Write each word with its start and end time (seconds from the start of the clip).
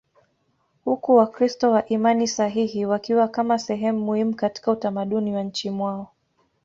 huku 0.85 1.15
Wakristo 1.15 1.71
wa 1.71 1.85
imani 1.89 2.27
sahihi 2.27 2.85
wakiwa 2.85 3.27
kama 3.27 3.59
sehemu 3.59 3.99
muhimu 3.99 4.35
katika 4.35 4.71
utamaduni 4.71 5.35
wa 5.35 5.43
nchini 5.43 5.75
mwao. 5.75 6.11